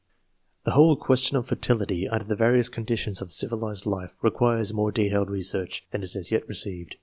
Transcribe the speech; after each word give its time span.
The 0.65 0.71
whole 0.71 0.95
question 0.95 1.37
of 1.37 1.45
fertility 1.45 2.09
under 2.09 2.25
the 2.25 2.35
various 2.35 2.69
con 2.69 2.85
ditions 2.87 3.21
of 3.21 3.31
civilized 3.31 3.85
life 3.85 4.15
requires 4.23 4.73
more 4.73 4.91
detailed 4.91 5.29
research 5.29 5.85
than 5.91 6.01
it 6.01 6.13
has 6.13 6.31
yet 6.31 6.47
received. 6.47 6.95